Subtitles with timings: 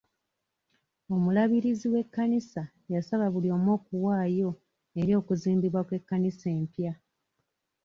[1.13, 2.63] Omulabirizi w'ekkanisa
[2.93, 4.49] yasaba buli omu okuwaayo
[4.99, 6.93] eri okuzimbibwa kw'ekkanisa empya.